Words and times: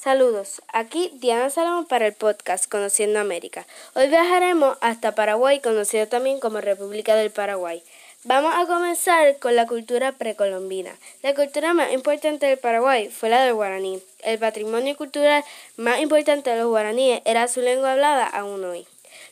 Saludos, 0.00 0.62
aquí 0.72 1.10
Diana 1.14 1.50
Salomón 1.50 1.84
para 1.84 2.06
el 2.06 2.12
podcast 2.12 2.70
Conociendo 2.70 3.18
América. 3.18 3.66
Hoy 3.94 4.06
viajaremos 4.06 4.78
hasta 4.80 5.16
Paraguay, 5.16 5.58
conocido 5.58 6.06
también 6.06 6.38
como 6.38 6.60
República 6.60 7.16
del 7.16 7.32
Paraguay. 7.32 7.82
Vamos 8.22 8.54
a 8.54 8.64
comenzar 8.66 9.38
con 9.38 9.56
la 9.56 9.66
cultura 9.66 10.12
precolombina. 10.12 10.94
La 11.24 11.34
cultura 11.34 11.74
más 11.74 11.92
importante 11.92 12.46
del 12.46 12.58
Paraguay 12.58 13.08
fue 13.08 13.28
la 13.28 13.42
del 13.42 13.54
guaraní. 13.54 14.00
El 14.20 14.38
patrimonio 14.38 14.96
cultural 14.96 15.42
más 15.76 16.00
importante 16.00 16.50
de 16.50 16.58
los 16.58 16.68
guaraníes 16.68 17.20
era 17.24 17.48
su 17.48 17.60
lengua 17.60 17.92
hablada 17.92 18.24
aún 18.24 18.64
hoy. 18.64 18.86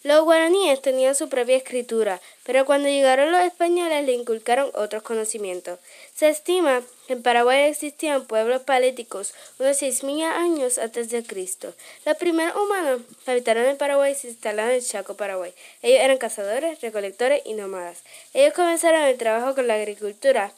Los 0.07 0.23
guaraníes 0.23 0.80
tenían 0.82 1.16
su 1.16 1.29
propia 1.29 1.57
escritura, 1.57 2.20
pero 2.45 2.64
cuando 2.64 2.88
llegaron 2.88 3.32
los 3.32 3.41
españoles 3.41 4.06
le 4.06 4.12
inculcaron 4.12 4.70
otros 4.75 5.02
conocimientos. 5.02 5.80
Se 6.14 6.29
estima 6.29 6.80
que 7.09 7.14
en 7.14 7.25
Paraguay 7.25 7.64
existían 7.64 8.24
pueblos 8.24 8.62
palíticos 8.62 9.34
unos 9.59 9.82
6.000 9.82 10.23
años 10.23 10.79
antes 10.79 11.11
de 11.11 11.24
Cristo. 11.24 11.74
Los 12.05 12.16
primeros 12.19 12.55
humanos 12.55 13.00
habitaron 13.27 13.64
en 13.64 13.77
Paraguay 13.77 14.14
se 14.14 14.28
instalaron 14.28 14.74
en 14.74 14.80
Chaco, 14.80 15.16
Paraguay. 15.16 15.52
Ellos 15.83 15.98
eran 16.00 16.19
cazadores, 16.19 16.80
recolectores 16.83 17.42
y 17.45 17.55
nómadas. 17.55 18.05
Ellos 18.33 18.55
comenzaron 18.55 19.02
el 19.02 19.19
trabajo 19.19 19.56
con 19.56 19.66
la 19.66 19.75
agricultura 19.75 20.52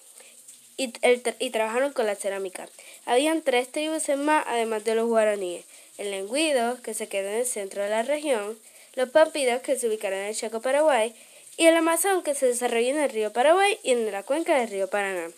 y, 0.76 0.92
y 1.38 1.50
trabajaron 1.52 1.94
con 1.94 2.04
la 2.04 2.16
cerámica. 2.16 2.68
Habían 3.06 3.40
tres 3.40 3.72
tribus 3.72 4.10
en 4.10 4.26
más, 4.26 4.44
además 4.46 4.84
de 4.84 4.94
los 4.94 5.08
guaraníes. 5.08 5.64
El 5.96 6.10
lenguido, 6.10 6.76
que 6.82 6.92
se 6.92 7.08
quedó 7.08 7.30
en 7.30 7.36
el 7.36 7.46
centro 7.46 7.82
de 7.82 7.88
la 7.88 8.02
región, 8.02 8.58
los 8.98 9.10
pampidos 9.10 9.62
que 9.62 9.78
se 9.78 9.86
ubicaron 9.86 10.18
en 10.18 10.24
el 10.26 10.34
Chaco 10.34 10.60
Paraguay 10.60 11.14
y 11.56 11.66
el 11.66 11.76
Amazon 11.76 12.24
que 12.24 12.34
se 12.34 12.46
desarrolló 12.46 12.88
en 12.88 12.98
el 12.98 13.10
río 13.10 13.32
Paraguay 13.32 13.78
y 13.84 13.92
en 13.92 14.10
la 14.10 14.24
cuenca 14.24 14.58
del 14.58 14.68
río 14.68 14.90
Paraná. 14.90 15.30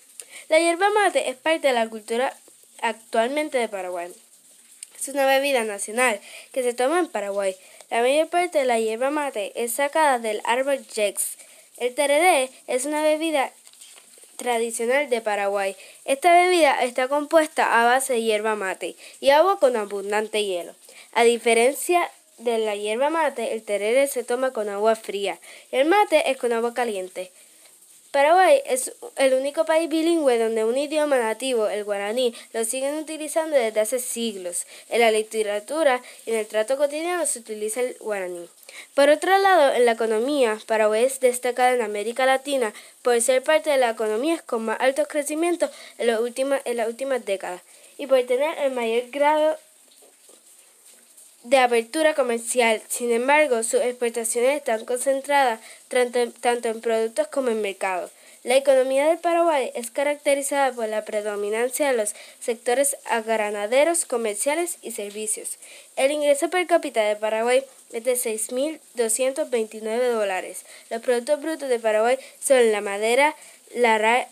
La 0.48 0.58
hierba 0.58 0.88
mate 0.88 1.28
es 1.28 1.36
parte 1.36 1.68
de 1.68 1.74
la 1.74 1.86
cultura 1.86 2.34
actualmente 2.80 3.58
de 3.58 3.68
Paraguay. 3.68 4.10
Es 4.98 5.08
una 5.08 5.26
bebida 5.26 5.62
nacional 5.64 6.18
que 6.52 6.62
se 6.62 6.72
toma 6.72 7.00
en 7.00 7.08
Paraguay. 7.08 7.54
La 7.90 8.00
mayor 8.00 8.28
parte 8.28 8.60
de 8.60 8.64
la 8.64 8.80
hierba 8.80 9.10
mate 9.10 9.52
es 9.54 9.74
sacada 9.74 10.18
del 10.18 10.40
árbol 10.44 10.82
jex. 10.90 11.36
El 11.76 11.94
tereré 11.94 12.48
es 12.66 12.86
una 12.86 13.02
bebida 13.02 13.52
tradicional 14.36 15.10
de 15.10 15.20
Paraguay. 15.20 15.76
Esta 16.06 16.32
bebida 16.32 16.82
está 16.82 17.08
compuesta 17.08 17.82
a 17.82 17.84
base 17.84 18.14
de 18.14 18.22
hierba 18.22 18.56
mate 18.56 18.96
y 19.20 19.28
agua 19.28 19.58
con 19.58 19.76
abundante 19.76 20.46
hielo. 20.46 20.74
A 21.12 21.24
diferencia 21.24 22.10
de 22.40 22.58
la 22.58 22.74
hierba 22.74 23.10
mate, 23.10 23.52
el 23.52 23.62
tereré 23.62 24.06
se 24.06 24.24
toma 24.24 24.52
con 24.52 24.68
agua 24.68 24.96
fría. 24.96 25.38
El 25.70 25.86
mate 25.86 26.30
es 26.30 26.36
con 26.36 26.52
agua 26.52 26.74
caliente. 26.74 27.30
Paraguay 28.10 28.60
es 28.66 28.92
el 29.16 29.34
único 29.34 29.64
país 29.64 29.88
bilingüe 29.88 30.36
donde 30.36 30.64
un 30.64 30.76
idioma 30.76 31.16
nativo, 31.16 31.68
el 31.68 31.84
guaraní, 31.84 32.34
lo 32.52 32.64
siguen 32.64 32.96
utilizando 32.96 33.56
desde 33.56 33.78
hace 33.78 34.00
siglos. 34.00 34.66
En 34.88 35.00
la 35.00 35.12
literatura 35.12 36.02
y 36.26 36.30
en 36.30 36.38
el 36.38 36.46
trato 36.48 36.76
cotidiano 36.76 37.24
se 37.24 37.38
utiliza 37.38 37.80
el 37.80 37.96
guaraní. 38.00 38.48
Por 38.94 39.10
otro 39.10 39.38
lado, 39.38 39.74
en 39.74 39.86
la 39.86 39.92
economía, 39.92 40.58
Paraguay 40.66 41.04
es 41.04 41.20
destacada 41.20 41.72
en 41.72 41.82
América 41.82 42.26
Latina 42.26 42.74
por 43.02 43.20
ser 43.20 43.44
parte 43.44 43.70
de 43.70 43.76
las 43.76 43.94
economías 43.94 44.42
con 44.42 44.64
más 44.64 44.80
altos 44.80 45.06
crecimientos 45.06 45.70
en, 45.98 46.08
en 46.08 46.76
las 46.76 46.88
últimas 46.88 47.24
décadas 47.24 47.62
y 47.96 48.08
por 48.08 48.20
tener 48.24 48.58
el 48.58 48.72
mayor 48.72 49.08
grado 49.10 49.56
de 51.42 51.58
apertura 51.58 52.14
comercial. 52.14 52.82
Sin 52.88 53.10
embargo, 53.12 53.62
sus 53.62 53.80
exportaciones 53.80 54.56
están 54.56 54.84
concentradas 54.84 55.60
tanto 55.88 56.68
en 56.68 56.80
productos 56.80 57.28
como 57.28 57.50
en 57.50 57.62
mercados. 57.62 58.10
La 58.42 58.56
economía 58.56 59.06
del 59.06 59.18
Paraguay 59.18 59.70
es 59.74 59.90
caracterizada 59.90 60.72
por 60.72 60.88
la 60.88 61.04
predominancia 61.04 61.90
de 61.90 61.96
los 61.96 62.14
sectores 62.40 62.96
agranaderos, 63.04 64.06
comerciales 64.06 64.78
y 64.80 64.92
servicios. 64.92 65.58
El 65.96 66.10
ingreso 66.10 66.48
per 66.48 66.66
cápita 66.66 67.02
de 67.02 67.16
Paraguay 67.16 67.62
es 67.92 68.02
de 68.02 68.14
6.229 68.14 70.12
dólares. 70.12 70.64
Los 70.88 71.02
productos 71.02 71.42
brutos 71.42 71.68
de 71.68 71.80
Paraguay 71.80 72.18
son 72.42 72.72
la 72.72 72.80
madera, 72.80 73.36
la, 73.74 74.26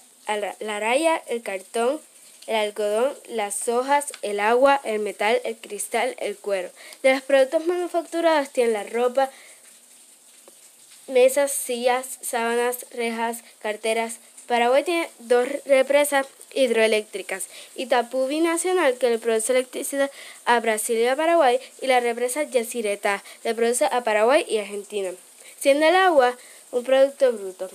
la 0.60 0.80
raya, 0.80 1.22
el 1.26 1.42
cartón, 1.42 2.00
el 2.48 2.56
algodón, 2.56 3.14
las 3.28 3.68
hojas, 3.68 4.06
el 4.22 4.40
agua, 4.40 4.80
el 4.82 5.00
metal, 5.00 5.40
el 5.44 5.56
cristal, 5.56 6.16
el 6.18 6.34
cuero. 6.36 6.70
De 7.02 7.12
los 7.12 7.22
productos 7.22 7.66
manufacturados 7.66 8.50
tienen 8.50 8.72
la 8.72 8.84
ropa, 8.84 9.30
mesas, 11.08 11.52
sillas, 11.52 12.18
sábanas, 12.22 12.86
rejas, 12.90 13.44
carteras. 13.60 14.16
Paraguay 14.46 14.82
tiene 14.82 15.10
dos 15.18 15.46
represas 15.66 16.26
hidroeléctricas, 16.54 17.48
Itapú 17.76 18.26
Binacional, 18.26 18.96
que 18.96 19.10
le 19.10 19.18
produce 19.18 19.52
electricidad 19.52 20.10
a 20.46 20.58
Brasil 20.60 20.96
y 20.96 21.06
a 21.06 21.16
Paraguay, 21.16 21.60
y 21.82 21.86
la 21.86 22.00
represa 22.00 22.44
Yacyretá, 22.44 23.22
le 23.44 23.54
produce 23.54 23.84
a 23.84 24.02
Paraguay 24.04 24.46
y 24.48 24.56
Argentina, 24.56 25.10
siendo 25.60 25.84
el 25.84 25.96
agua 25.96 26.34
un 26.72 26.82
producto 26.82 27.30
bruto 27.30 27.68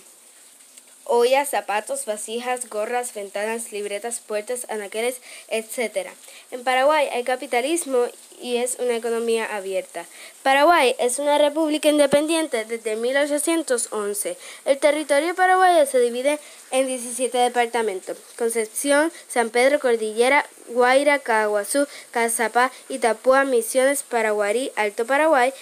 ollas, 1.05 1.49
zapatos, 1.49 2.05
vasijas, 2.05 2.69
gorras, 2.69 3.13
ventanas, 3.13 3.71
libretas, 3.71 4.19
puertas, 4.19 4.65
anaqueles, 4.69 5.21
etc. 5.47 6.09
En 6.51 6.63
Paraguay 6.63 7.07
hay 7.11 7.23
capitalismo 7.23 8.05
y 8.41 8.57
es 8.57 8.77
una 8.79 8.95
economía 8.95 9.55
abierta. 9.55 10.05
Paraguay 10.43 10.95
es 10.99 11.19
una 11.19 11.37
república 11.37 11.89
independiente 11.89 12.65
desde 12.65 12.95
1811. 12.95 14.37
El 14.65 14.77
territorio 14.77 15.35
paraguayo 15.35 15.85
se 15.85 15.99
divide 15.99 16.39
en 16.71 16.87
17 16.87 17.37
departamentos. 17.37 18.17
Concepción, 18.37 19.11
San 19.27 19.49
Pedro, 19.49 19.79
Cordillera, 19.79 20.45
Guaira, 20.67 21.19
Caguazú, 21.19 21.87
Cazapá, 22.11 22.71
Itapúa, 22.89 23.43
Misiones, 23.43 24.03
Paraguarí, 24.03 24.71
Alto 24.75 25.05
Paraguay, 25.05 25.53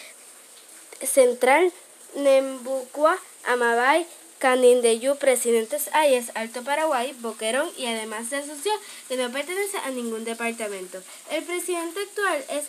Central, 1.03 1.71
Nembucua, 2.15 3.17
Amabay, 3.45 4.05
Canindeyú, 4.41 5.17
Presidentes 5.17 5.89
Ayes, 5.93 6.31
Alto 6.33 6.63
Paraguay, 6.63 7.15
Boquerón 7.19 7.69
y 7.77 7.85
además 7.85 8.31
de 8.31 8.37
asoció 8.37 8.71
que 9.07 9.15
no 9.15 9.31
pertenece 9.31 9.77
a 9.77 9.91
ningún 9.91 10.25
departamento. 10.25 10.99
El 11.29 11.43
presidente 11.43 11.99
actual 11.99 12.43
es 12.49 12.65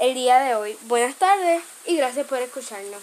el 0.00 0.14
día 0.14 0.40
de 0.40 0.54
hoy. 0.54 0.76
Buenas 0.82 1.16
tardes 1.16 1.62
y 1.86 1.96
gracias 1.96 2.26
por 2.26 2.38
escucharnos. 2.38 3.02